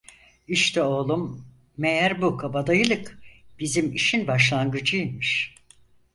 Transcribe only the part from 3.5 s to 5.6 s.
bizim işin başlangıcı imiş.